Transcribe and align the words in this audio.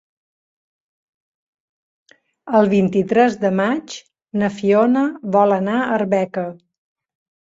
El 2.59 2.69
vint-i-tres 2.71 3.37
de 3.43 3.51
maig 3.59 3.97
na 4.45 4.49
Fiona 4.55 5.05
vol 5.37 5.53
anar 5.59 5.77
a 5.83 5.93
Arbeca. 5.99 6.47